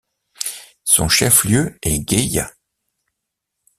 Son 0.83 1.09
chef-lieu 1.09 1.77
est 1.83 1.99
Gaya. 1.99 2.51